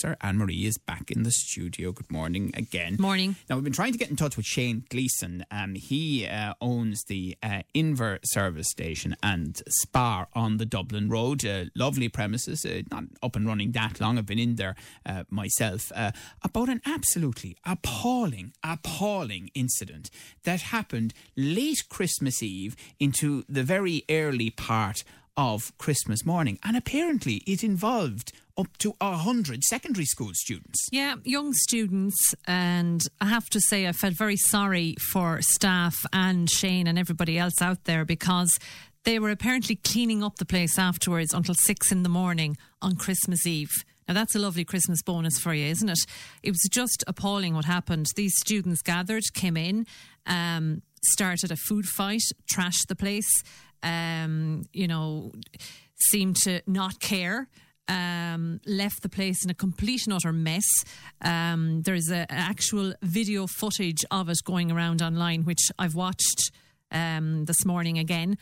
Sir 0.00 0.16
Anne 0.20 0.38
Marie 0.38 0.64
is 0.64 0.78
back 0.78 1.10
in 1.10 1.24
the 1.24 1.32
studio. 1.32 1.90
Good 1.90 2.12
morning 2.12 2.52
again. 2.54 2.98
Morning. 3.00 3.34
Now 3.50 3.56
we've 3.56 3.64
been 3.64 3.72
trying 3.72 3.90
to 3.90 3.98
get 3.98 4.10
in 4.10 4.14
touch 4.14 4.36
with 4.36 4.46
Shane 4.46 4.84
Gleason. 4.90 5.44
Um, 5.50 5.74
he 5.74 6.24
uh, 6.24 6.54
owns 6.60 7.02
the 7.08 7.36
uh, 7.42 7.62
Inver 7.74 8.20
service 8.22 8.70
station 8.70 9.16
and 9.24 9.60
Spar 9.68 10.28
on 10.34 10.58
the 10.58 10.64
Dublin 10.64 11.08
Road. 11.08 11.44
Uh, 11.44 11.64
lovely 11.74 12.08
premises, 12.08 12.64
uh, 12.64 12.82
not 12.92 13.04
up 13.24 13.34
and 13.34 13.44
running 13.44 13.72
that 13.72 14.00
long. 14.00 14.18
I've 14.18 14.26
been 14.26 14.38
in 14.38 14.54
there 14.54 14.76
uh, 15.04 15.24
myself. 15.30 15.90
Uh, 15.92 16.12
about 16.44 16.68
an 16.68 16.80
absolutely 16.86 17.56
appalling, 17.66 18.52
appalling 18.62 19.50
incident 19.52 20.10
that 20.44 20.60
happened 20.60 21.12
late 21.36 21.88
Christmas 21.88 22.40
Eve 22.40 22.76
into 23.00 23.42
the 23.48 23.64
very 23.64 24.04
early 24.08 24.50
part 24.50 25.02
of 25.38 25.72
Christmas 25.78 26.26
morning, 26.26 26.58
and 26.64 26.76
apparently 26.76 27.44
it 27.46 27.62
involved 27.62 28.32
up 28.58 28.76
to 28.78 28.94
a 29.00 29.16
hundred 29.16 29.62
secondary 29.64 30.04
school 30.04 30.30
students. 30.34 30.88
Yeah, 30.90 31.14
young 31.24 31.52
students, 31.52 32.34
and 32.46 33.00
I 33.20 33.26
have 33.26 33.48
to 33.50 33.60
say, 33.60 33.86
I 33.86 33.92
felt 33.92 34.14
very 34.18 34.36
sorry 34.36 34.96
for 35.12 35.38
staff 35.40 35.94
and 36.12 36.50
Shane 36.50 36.86
and 36.86 36.98
everybody 36.98 37.38
else 37.38 37.62
out 37.62 37.84
there 37.84 38.04
because 38.04 38.58
they 39.04 39.18
were 39.18 39.30
apparently 39.30 39.76
cleaning 39.76 40.22
up 40.22 40.36
the 40.36 40.44
place 40.44 40.78
afterwards 40.78 41.32
until 41.32 41.54
six 41.54 41.92
in 41.92 42.02
the 42.02 42.08
morning 42.08 42.56
on 42.82 42.96
Christmas 42.96 43.46
Eve. 43.46 43.70
Now, 44.08 44.14
that's 44.14 44.34
a 44.34 44.38
lovely 44.38 44.64
Christmas 44.64 45.02
bonus 45.02 45.38
for 45.38 45.52
you, 45.52 45.66
isn't 45.66 45.88
it? 45.88 46.00
It 46.42 46.50
was 46.50 46.68
just 46.70 47.04
appalling 47.06 47.54
what 47.54 47.66
happened. 47.66 48.06
These 48.16 48.34
students 48.38 48.82
gathered, 48.82 49.22
came 49.34 49.56
in, 49.56 49.86
um, 50.26 50.82
started 51.04 51.52
a 51.52 51.56
food 51.56 51.84
fight, 51.84 52.22
trashed 52.52 52.88
the 52.88 52.96
place, 52.96 53.30
um, 53.82 54.64
you 54.72 54.88
know, 54.88 55.32
seemed 56.10 56.36
to 56.36 56.62
not 56.66 57.00
care. 57.00 57.48
Um, 57.88 58.60
left 58.66 59.02
the 59.02 59.08
place 59.08 59.42
in 59.42 59.50
a 59.50 59.54
complete 59.54 60.04
and 60.04 60.12
utter 60.12 60.30
mess. 60.30 60.66
Um, 61.22 61.80
there's 61.82 62.10
a, 62.10 62.26
actual 62.30 62.92
video 63.00 63.46
footage 63.46 64.04
of 64.10 64.28
it 64.28 64.38
going 64.44 64.70
around 64.70 65.00
online, 65.00 65.44
which 65.44 65.70
I've 65.78 65.94
watched 65.94 66.52
um, 66.92 67.46
this 67.46 67.64
morning 67.64 67.98
again. 67.98 68.36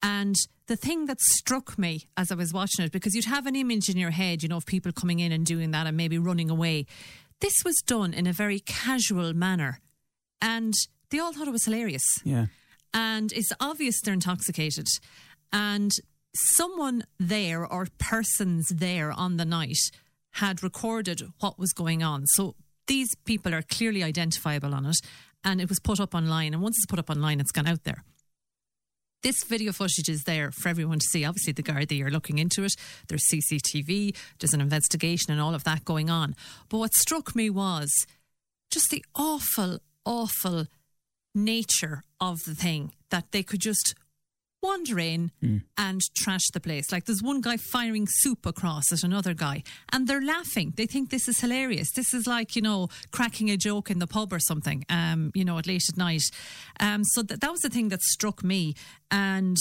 And 0.00 0.36
the 0.66 0.76
thing 0.76 1.06
that 1.06 1.20
struck 1.20 1.78
me 1.78 2.06
as 2.16 2.30
I 2.30 2.34
was 2.34 2.52
watching 2.52 2.84
it, 2.84 2.92
because 2.92 3.14
you'd 3.14 3.24
have 3.24 3.46
an 3.46 3.56
image 3.56 3.88
in 3.88 3.96
your 3.96 4.10
head, 4.10 4.42
you 4.42 4.48
know, 4.48 4.58
of 4.58 4.66
people 4.66 4.92
coming 4.92 5.18
in 5.18 5.32
and 5.32 5.44
doing 5.44 5.70
that 5.72 5.86
and 5.86 5.96
maybe 5.96 6.18
running 6.18 6.50
away. 6.50 6.86
This 7.40 7.54
was 7.64 7.76
done 7.86 8.14
in 8.14 8.26
a 8.26 8.32
very 8.32 8.60
casual 8.60 9.34
manner. 9.34 9.80
And 10.40 10.74
they 11.10 11.18
all 11.18 11.32
thought 11.32 11.48
it 11.48 11.52
was 11.52 11.64
hilarious. 11.64 12.04
Yeah. 12.22 12.46
And 12.92 13.32
it's 13.32 13.52
obvious 13.60 14.00
they're 14.02 14.14
intoxicated. 14.14 14.86
And 15.52 15.90
someone 16.34 17.04
there 17.18 17.66
or 17.66 17.86
persons 17.98 18.68
there 18.68 19.12
on 19.12 19.36
the 19.36 19.44
night 19.44 19.78
had 20.32 20.62
recorded 20.62 21.22
what 21.40 21.58
was 21.58 21.72
going 21.72 22.02
on. 22.02 22.26
So 22.26 22.54
these 22.86 23.14
people 23.24 23.54
are 23.54 23.62
clearly 23.62 24.02
identifiable 24.02 24.74
on 24.74 24.86
it. 24.86 24.96
And 25.44 25.60
it 25.60 25.68
was 25.68 25.78
put 25.78 26.00
up 26.00 26.14
online. 26.14 26.54
And 26.54 26.62
once 26.62 26.76
it's 26.78 26.86
put 26.86 26.98
up 26.98 27.10
online, 27.10 27.38
it's 27.38 27.52
gone 27.52 27.68
out 27.68 27.84
there. 27.84 28.02
This 29.22 29.42
video 29.44 29.72
footage 29.72 30.08
is 30.08 30.24
there 30.24 30.50
for 30.50 30.68
everyone 30.68 30.98
to 30.98 31.06
see. 31.06 31.24
Obviously, 31.24 31.54
the 31.54 31.62
Gardaí 31.62 32.04
are 32.04 32.10
looking 32.10 32.38
into 32.38 32.62
it. 32.62 32.74
There's 33.08 33.24
CCTV, 33.32 34.14
there's 34.38 34.52
an 34.52 34.60
investigation, 34.60 35.32
and 35.32 35.40
all 35.40 35.54
of 35.54 35.64
that 35.64 35.84
going 35.86 36.10
on. 36.10 36.36
But 36.68 36.76
what 36.76 36.92
struck 36.92 37.34
me 37.34 37.48
was 37.48 37.90
just 38.70 38.90
the 38.90 39.02
awful, 39.14 39.78
awful 40.04 40.66
nature 41.34 42.02
of 42.20 42.40
the 42.46 42.54
thing 42.54 42.92
that 43.08 43.32
they 43.32 43.42
could 43.42 43.60
just 43.60 43.94
wander 44.64 44.98
in 44.98 45.30
and 45.78 46.00
trash 46.16 46.46
the 46.52 46.60
place. 46.60 46.90
Like 46.90 47.04
there's 47.04 47.22
one 47.22 47.40
guy 47.40 47.56
firing 47.56 48.06
soup 48.08 48.46
across 48.46 48.92
at 48.92 49.02
another 49.04 49.34
guy 49.34 49.62
and 49.92 50.08
they're 50.08 50.22
laughing. 50.22 50.72
They 50.76 50.86
think 50.86 51.10
this 51.10 51.28
is 51.28 51.40
hilarious. 51.40 51.92
This 51.92 52.14
is 52.14 52.26
like, 52.26 52.56
you 52.56 52.62
know, 52.62 52.88
cracking 53.12 53.50
a 53.50 53.56
joke 53.56 53.90
in 53.90 53.98
the 53.98 54.06
pub 54.06 54.32
or 54.32 54.40
something, 54.40 54.84
um, 54.88 55.30
you 55.34 55.44
know, 55.44 55.58
at 55.58 55.66
late 55.66 55.84
at 55.88 55.96
night. 55.96 56.24
Um, 56.80 57.04
so 57.04 57.22
th- 57.22 57.40
that 57.40 57.50
was 57.50 57.60
the 57.60 57.70
thing 57.70 57.90
that 57.90 58.02
struck 58.02 58.42
me. 58.42 58.74
And 59.10 59.56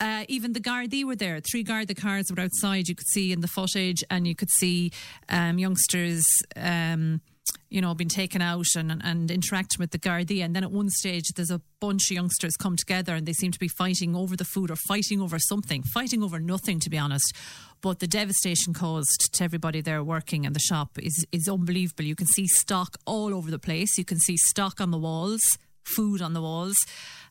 uh, 0.00 0.24
even 0.28 0.52
the 0.52 0.60
Gardaí 0.60 1.04
were 1.04 1.16
there. 1.16 1.40
Three 1.40 1.62
Garda 1.62 1.94
cars 1.94 2.26
were 2.30 2.42
outside. 2.42 2.88
You 2.88 2.94
could 2.94 3.08
see 3.08 3.32
in 3.32 3.40
the 3.40 3.48
footage, 3.48 4.04
and 4.10 4.26
you 4.26 4.34
could 4.34 4.50
see 4.50 4.92
um, 5.28 5.58
youngsters, 5.58 6.24
um, 6.54 7.20
you 7.68 7.80
know, 7.80 7.94
been 7.94 8.08
taken 8.08 8.40
out 8.40 8.66
and, 8.76 9.00
and 9.04 9.30
interacting 9.30 9.78
with 9.78 9.90
the 9.90 9.98
Gardaí. 9.98 10.44
And 10.44 10.54
then 10.54 10.62
at 10.62 10.70
one 10.70 10.88
stage, 10.88 11.24
there's 11.34 11.50
a 11.50 11.60
bunch 11.80 12.10
of 12.10 12.14
youngsters 12.14 12.56
come 12.56 12.76
together, 12.76 13.14
and 13.14 13.26
they 13.26 13.32
seem 13.32 13.52
to 13.52 13.58
be 13.58 13.68
fighting 13.68 14.14
over 14.14 14.36
the 14.36 14.44
food 14.44 14.70
or 14.70 14.76
fighting 14.76 15.20
over 15.20 15.38
something, 15.38 15.82
fighting 15.82 16.22
over 16.22 16.38
nothing, 16.38 16.80
to 16.80 16.90
be 16.90 16.98
honest. 16.98 17.34
But 17.80 17.98
the 17.98 18.06
devastation 18.06 18.72
caused 18.72 19.30
to 19.34 19.44
everybody 19.44 19.80
there 19.80 20.02
working 20.02 20.44
in 20.44 20.52
the 20.52 20.60
shop 20.60 20.98
is 20.98 21.26
is 21.32 21.48
unbelievable. 21.48 22.04
You 22.04 22.16
can 22.16 22.26
see 22.26 22.46
stock 22.46 22.96
all 23.04 23.34
over 23.34 23.50
the 23.50 23.58
place. 23.58 23.98
You 23.98 24.04
can 24.04 24.18
see 24.18 24.36
stock 24.36 24.80
on 24.80 24.90
the 24.90 24.98
walls. 24.98 25.42
Food 25.86 26.20
on 26.20 26.32
the 26.32 26.42
walls, 26.42 26.76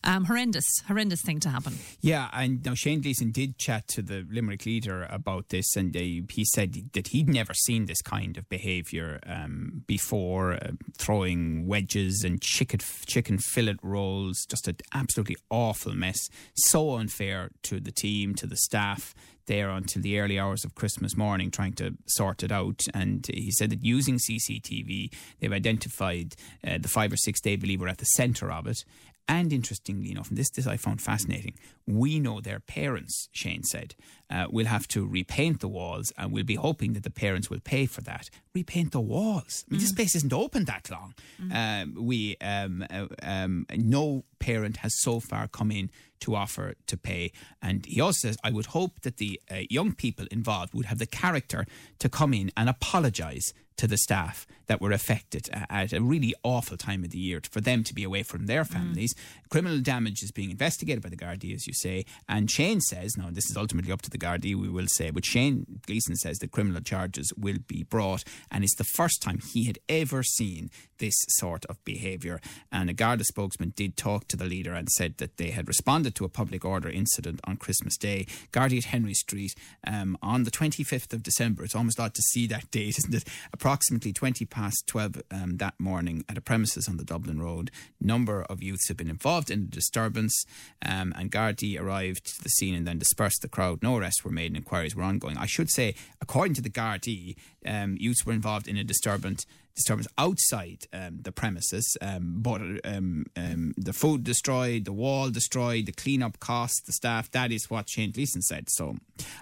um, 0.04 0.26
horrendous, 0.26 0.66
horrendous 0.88 1.22
thing 1.22 1.40
to 1.42 1.50
happen. 1.50 1.78
Yeah, 2.02 2.30
and 2.32 2.64
now 2.64 2.74
Shane 2.74 3.02
Gleason 3.02 3.32
did 3.32 3.58
chat 3.58 3.88
to 3.90 4.02
the 4.02 4.26
Limerick 4.30 4.66
leader 4.66 5.08
about 5.10 5.50
this, 5.50 5.76
and 5.76 5.94
they, 5.94 6.24
he 6.32 6.46
said 6.46 6.92
that 6.94 7.08
he'd 7.10 7.28
never 7.28 7.54
seen 7.54 7.86
this 7.86 8.02
kind 8.02 8.38
of 8.38 8.48
behaviour 8.48 9.20
um, 9.26 9.84
before, 9.88 10.54
uh, 10.54 10.72
throwing 10.98 11.68
wedges 11.68 12.24
and 12.24 12.42
chicken 12.42 12.80
chicken 13.06 13.38
fillet 13.40 13.78
rolls, 13.82 14.46
just 14.48 14.68
an 14.68 14.78
absolutely 14.94 15.38
awful 15.50 15.94
mess. 15.94 16.30
So 16.56 16.96
unfair 16.96 17.50
to 17.64 17.80
the 17.80 17.92
team, 17.92 18.36
to 18.36 18.48
the 18.48 18.58
staff 18.58 19.14
there 19.48 19.70
until 19.70 20.02
the 20.02 20.20
early 20.20 20.40
hours 20.40 20.66
of 20.66 20.76
Christmas 20.76 21.16
morning 21.16 21.52
trying 21.52 21.74
to 21.74 21.96
sort 22.06 22.44
it 22.44 22.52
out. 22.52 22.82
And 22.94 23.26
he 23.32 23.52
said 23.52 23.70
that 23.72 23.84
using 23.84 24.18
CCTV, 24.18 25.14
they've 25.40 25.54
identified 25.54 26.36
uh, 26.66 26.78
the 26.80 26.88
five 26.88 27.12
or 27.12 27.18
six 27.18 27.42
they 27.42 27.56
believe 27.56 27.82
were 27.82 27.88
at 27.88 27.98
the 27.98 28.06
centre 28.06 28.52
of 28.52 28.68
it. 28.68 28.78
And 29.28 29.52
interestingly 29.52 30.12
enough, 30.12 30.30
and 30.30 30.38
this, 30.38 30.52
this 30.52 30.68
I 30.68 30.78
found 30.78 31.02
fascinating, 31.02 31.56
we 31.88 32.20
know 32.20 32.42
their 32.42 32.60
parents, 32.60 33.28
Shane 33.32 33.64
said, 33.64 33.96
uh, 34.30 34.48
will 34.52 34.68
have 34.68 34.88
to 34.90 35.06
repaint 35.06 35.62
the 35.62 35.68
walls 35.68 36.14
and 36.18 36.32
we'll 36.32 36.44
be 36.44 36.56
hoping 36.56 36.94
that 36.94 37.04
the 37.04 37.10
parents 37.10 37.50
will 37.50 37.60
pay 37.60 37.88
for 37.88 38.02
that. 38.02 38.30
Repaint 38.54 38.92
the 38.92 39.02
walls. 39.02 39.66
I 39.68 39.74
mean, 39.74 39.82
this 39.82 39.92
place 39.92 40.16
isn't 40.16 40.34
open 40.34 40.66
that 40.66 40.92
long. 40.92 41.16
Um, 41.52 41.96
we, 42.06 42.38
um, 42.40 42.86
uh, 42.90 43.08
um, 43.24 43.66
no 43.76 44.26
parent 44.38 44.78
has 44.78 44.94
so 45.02 45.20
far 45.20 45.48
come 45.48 45.72
in 45.72 45.90
to 46.20 46.36
offer 46.36 46.76
to 46.88 46.98
pay. 46.98 47.32
And 47.62 47.86
he 47.86 48.00
also 48.00 48.28
says, 48.28 48.38
I 48.44 48.52
would 48.52 48.68
hope 48.68 49.02
that 49.02 49.18
the 49.18 49.42
uh, 49.50 49.62
young 49.70 49.94
people 49.94 50.28
involved 50.32 50.74
would 50.74 50.86
have 50.86 51.00
the 51.00 51.06
character 51.08 51.66
to 52.00 52.10
come 52.10 52.34
in 52.34 52.52
and 52.56 52.70
apologise 52.70 53.54
to 53.78 53.88
the 53.88 53.98
staff 53.98 54.48
that 54.68 54.82
were 54.82 54.92
affected 54.92 55.50
at 55.70 55.94
a 55.94 56.02
really 56.02 56.34
awful 56.44 56.78
time 56.78 57.04
of 57.04 57.12
the 57.12 57.18
year 57.18 57.42
for 57.50 57.62
them 57.62 57.84
to 57.84 57.94
be 57.94 58.04
away 58.04 58.24
from 58.24 58.46
their 58.46 58.66
families. 58.66 59.14
Criminal 59.50 59.80
damage 59.80 60.24
is 60.24 60.32
being 60.32 60.52
investigated 60.52 61.04
by 61.04 61.10
the 61.10 61.18
Gardaí, 61.18 61.54
as 61.54 61.68
you 61.68 61.74
say. 61.74 62.06
And 62.28 62.50
Shane 62.50 62.82
says, 62.82 63.16
now 63.18 63.30
this 63.32 63.50
is 63.50 63.58
ultimately 63.58 63.92
up 63.92 64.02
to 64.04 64.10
the 64.10 64.18
Gardaí, 64.18 64.56
we 64.56 64.70
will 64.70 64.88
say, 64.88 65.12
but 65.12 65.26
Shane 65.26 65.82
Gleason 65.86 66.16
says 66.16 66.40
that 66.40 66.52
criminal 66.52 66.82
charges 66.82 67.32
will 67.38 67.60
be 67.68 67.84
brought. 67.84 68.24
And 68.50 68.64
it's 68.64 68.76
the 68.76 68.84
first 68.84 69.22
time 69.22 69.40
he 69.54 69.66
had 69.66 69.80
ever 69.88 70.24
seen 70.24 70.70
this 70.98 71.16
sort 71.30 71.66
of 71.66 71.84
behaviour. 71.84 72.40
And 72.72 72.90
a 72.90 72.94
Garda 72.94 73.24
spokesman 73.26 73.74
did 73.76 73.98
talk 73.98 74.28
to 74.30 74.38
the 74.38 74.46
leader 74.46 74.74
and 74.74 74.90
said 74.90 75.18
that 75.18 75.38
they 75.38 75.52
had 75.52 75.68
responded 75.68 76.16
to 76.16 76.26
a 76.26 76.30
public 76.30 76.64
order 76.64 76.90
incident 76.90 77.40
on 77.44 77.58
Christmas 77.58 77.98
Day. 77.98 78.26
Gardaí 78.52 78.78
at 78.78 78.86
Henry 78.86 79.14
Street 79.14 79.54
um, 79.86 80.18
on 80.22 80.44
the 80.44 80.52
25th 80.52 81.14
of 81.14 81.24
December. 81.24 81.64
It's 81.64 81.76
almost 81.76 82.00
odd 82.00 82.14
to 82.16 82.22
see 82.22 82.48
that 82.48 82.72
date, 82.72 82.98
isn't 82.98 83.14
it? 83.14 83.28
Approximately 83.66 84.14
20 84.14 84.46
past 84.46 84.84
12 84.86 85.24
um, 85.32 85.58
that 85.58 85.74
morning 85.80 86.24
at 86.30 86.38
a 86.38 86.42
premises 86.42 86.88
on 86.88 86.98
the 86.98 87.04
Dublin 87.04 87.42
Road. 87.42 87.72
Number 88.00 88.44
of 88.44 88.62
youths 88.62 88.90
have 88.90 88.98
been 88.98 89.10
involved 89.10 89.50
in 89.50 89.62
the 89.62 89.72
disturbance, 89.72 90.46
um, 90.86 91.12
and 91.18 91.32
Gardaí 91.32 91.82
arrived 91.82 92.28
to 92.28 92.44
the 92.44 92.50
scene 92.50 92.76
and 92.76 92.86
then 92.86 93.00
dispersed 93.00 93.42
the 93.42 93.48
crowd. 93.48 93.82
No 93.82 93.98
arrests 93.98 94.24
were 94.24 94.30
made 94.30 94.52
and 94.52 94.58
inquiries 94.58 94.96
were 94.96 95.02
ongoing. 95.02 95.36
I 95.36 95.48
should 95.48 95.72
say, 95.72 95.96
according 96.22 96.54
to 96.54 96.62
the 96.62 96.70
Gardaí, 96.70 97.38
um, 97.66 97.98
youths 98.00 98.24
were 98.24 98.34
involved 98.34 98.68
in 98.68 98.78
a 98.78 98.84
disturbance 98.84 99.48
disturbance 99.76 100.08
outside 100.20 100.84
um, 100.94 101.22
the 101.24 101.32
premises, 101.32 101.98
um, 102.02 102.36
but 102.38 102.62
um, 102.86 103.26
um, 103.36 103.74
the 103.78 103.94
food 103.94 104.24
destroyed, 104.24 104.86
the 104.86 104.94
wall 104.94 105.32
destroyed, 105.32 105.88
the 105.88 105.92
cleanup 105.92 106.40
costs, 106.40 106.84
the 106.86 106.94
staff. 106.94 107.32
That 107.32 107.52
is 107.52 107.68
what 107.68 107.90
Shane 107.90 108.12
Gleason 108.12 108.44
said. 108.44 108.70
So 108.70 108.98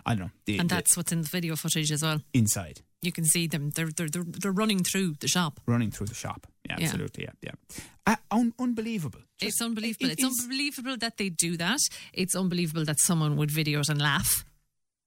I 0.05 0.15
don't 0.15 0.27
know. 0.27 0.31
The, 0.45 0.59
And 0.59 0.69
the 0.69 0.75
that's 0.75 0.95
what's 0.95 1.11
in 1.11 1.23
the 1.23 1.27
video 1.27 1.57
footage 1.57 1.91
as 1.91 2.03
well. 2.03 2.21
inside 2.33 2.79
You 3.03 3.11
can 3.11 3.25
see 3.25 3.47
them. 3.47 3.69
They're 3.75 3.91
they're 3.97 4.09
they're, 4.09 4.23
they're 4.41 4.51
running 4.63 4.83
through 4.83 5.15
the 5.19 5.27
shop. 5.27 5.59
running 5.65 5.91
through 5.91 6.07
the 6.07 6.15
shop. 6.15 6.47
Yeah, 6.69 6.77
Yeah. 6.79 6.85
absolutely. 6.85 7.23
Yeah, 7.25 7.31
yeah. 7.47 7.77
Uh, 8.07 8.15
un- 8.31 8.53
unbelievable. 8.59 9.19
Just- 9.39 9.49
it's 9.49 9.61
unbelievable. 9.61 10.07
it 10.09 10.13
it's 10.13 10.23
is- 10.23 10.39
unbelievable 10.43 10.97
that 10.97 11.17
they 11.17 11.29
do 11.29 11.57
that. 11.57 11.79
It's 12.13 12.35
unbelievable 12.35 12.85
that 12.85 12.99
someone 12.99 13.35
would 13.37 13.51
video 13.51 13.79
it 13.81 13.89
and 13.89 14.01
laugh 14.01 14.45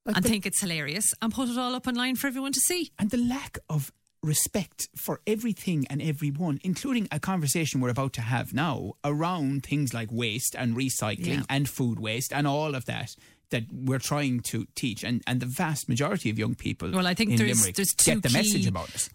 Like 0.04 0.16
and 0.16 0.25
the- 0.25 0.28
think 0.28 0.46
it's 0.46 0.60
hilarious 0.60 1.06
and 1.22 1.32
put 1.32 1.48
it 1.48 1.56
all 1.58 1.75
up 1.75 1.87
online 1.87 2.16
for 2.16 2.26
everyone 2.26 2.52
to 2.52 2.60
see. 2.60 2.90
and 2.98 3.10
the 3.10 3.16
lack 3.19 3.58
of 3.69 3.90
respect 4.22 4.88
for 4.96 5.20
everything 5.26 5.87
and 5.88 6.02
everyone, 6.02 6.58
including 6.64 7.06
a 7.12 7.20
conversation 7.20 7.81
we're 7.81 7.90
about 7.90 8.12
to 8.14 8.22
have 8.22 8.52
now 8.52 8.94
around 9.04 9.64
things 9.64 9.94
like 9.94 10.08
waste 10.10 10.56
and 10.58 10.76
recycling 10.76 11.26
Yeah. 11.26 11.43
and 11.48 11.69
food 11.69 11.98
waste 12.00 12.32
and 12.32 12.46
all 12.46 12.75
of 12.75 12.84
that 12.87 13.14
that 13.50 13.64
we're 13.72 13.98
trying 13.98 14.40
to 14.40 14.66
teach. 14.75 15.04
And, 15.04 15.22
and 15.26 15.40
the 15.40 15.46
vast 15.46 15.88
majority 15.88 16.31
of 16.31 16.38
young 16.38 16.54
people 16.54 16.90
Well, 16.90 17.06
I 17.06 17.14
think 17.14 17.31
in 17.31 17.37
there's 17.37 17.60
Limerick 17.60 17.76
there's 17.76 17.94
two 17.96 18.14
get 18.14 18.22
the 18.22 18.28
key, 18.28 18.34
message 18.34 18.66
about 18.66 18.94
it. 18.94 19.08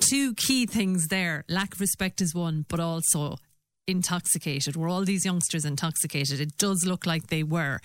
two 0.00 0.34
key 0.34 0.66
things 0.66 1.08
there. 1.08 1.44
Lack 1.48 1.74
of 1.74 1.80
respect 1.80 2.20
is 2.20 2.34
one, 2.34 2.66
but 2.68 2.80
also 2.80 3.36
intoxicated. 3.86 4.76
Were 4.76 4.88
all 4.88 5.04
these 5.04 5.24
youngsters 5.24 5.64
intoxicated? 5.64 6.40
It 6.40 6.58
does 6.58 6.84
look 6.86 7.06
like 7.06 7.28
they 7.28 7.42
were, 7.42 7.80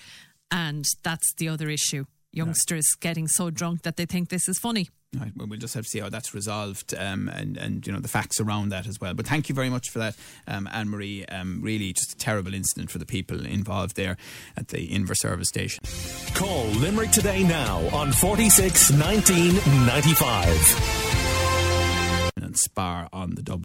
and 0.51 0.85
that's 1.03 1.33
the 1.37 1.47
other 1.47 1.69
issue. 1.69 2.05
Youngsters 2.31 2.85
getting 2.99 3.27
so 3.27 3.49
drunk 3.49 3.83
that 3.83 3.95
they 3.95 4.05
think 4.05 4.29
this 4.29 4.47
is 4.47 4.59
funny. 4.59 4.89
Right, 5.19 5.31
well, 5.35 5.47
we'll 5.47 5.59
just 5.59 5.75
have 5.75 5.83
to 5.83 5.89
see 5.89 5.99
how 5.99 6.09
that's 6.09 6.33
resolved 6.33 6.95
um, 6.97 7.29
and, 7.29 7.55
and, 7.55 7.85
you 7.85 7.93
know, 7.93 7.99
the 7.99 8.07
facts 8.07 8.39
around 8.39 8.69
that 8.69 8.87
as 8.87 8.99
well. 8.99 9.13
But 9.13 9.27
thank 9.27 9.47
you 9.47 9.53
very 9.53 9.69
much 9.69 9.89
for 9.89 9.99
that, 9.99 10.15
um, 10.47 10.67
Anne 10.71 10.89
Marie. 10.89 11.23
Um, 11.25 11.59
really 11.61 11.93
just 11.93 12.13
a 12.13 12.17
terrible 12.17 12.53
incident 12.53 12.89
for 12.89 12.97
the 12.97 13.05
people 13.05 13.45
involved 13.45 13.95
there 13.95 14.17
at 14.57 14.69
the 14.69 14.87
Inver 14.87 15.15
service 15.15 15.49
station. 15.49 15.83
Call 16.33 16.65
Limerick 16.65 17.11
today 17.11 17.43
now 17.43 17.79
on 17.95 18.11
46 18.11 18.91
19 18.91 19.55
95. 19.85 22.31
And 22.37 22.57
Spar 22.57 23.07
on 23.13 23.35
the 23.35 23.43
Dublin. 23.43 23.61